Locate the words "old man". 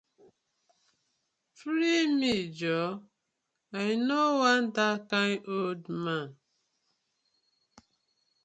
5.55-6.29